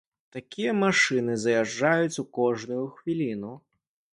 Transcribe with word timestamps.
Такія 0.35 0.71
машыны 0.83 1.35
заязджаюць 1.43 2.15
тут 2.17 2.33
кожную 2.39 2.81
хвіліну. 2.99 3.53